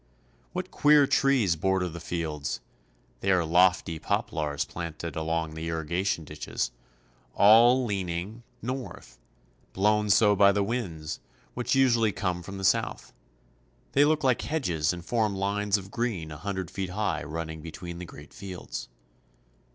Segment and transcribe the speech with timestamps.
[0.51, 2.59] What queer trees border the fields!
[3.19, 6.71] They are lofty poplars planted along the irrigating ditches,
[7.35, 8.75] all leaning 138 CHILE.
[8.95, 9.19] north,
[9.73, 11.19] blown so by the winds,
[11.53, 13.13] which usually come from the south.
[13.91, 17.99] They look like hedges, and form lines of green a hundred feet high running between
[17.99, 18.89] the great fields.